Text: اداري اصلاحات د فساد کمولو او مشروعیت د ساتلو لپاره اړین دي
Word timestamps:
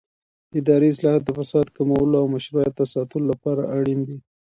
اداري 0.59 0.87
اصلاحات 0.93 1.23
د 1.25 1.29
فساد 1.39 1.67
کمولو 1.77 2.15
او 2.21 2.27
مشروعیت 2.35 2.73
د 2.77 2.81
ساتلو 2.93 3.25
لپاره 3.31 3.61
اړین 3.77 3.99
دي 4.07 4.17